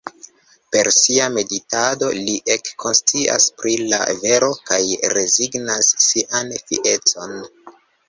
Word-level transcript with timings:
Per 0.75 0.87
sia 0.99 1.27
meditado 1.33 2.09
li 2.29 2.33
ekkonscias 2.55 3.47
pri 3.61 3.77
la 3.93 4.01
vero 4.25 4.53
kaj 4.73 4.83
rezignas 5.17 5.95
sian 6.11 6.55
fiecon. 6.67 7.43